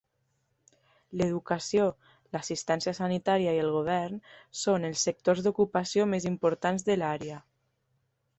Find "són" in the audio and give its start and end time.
4.63-4.89